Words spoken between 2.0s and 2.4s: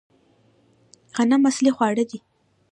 دي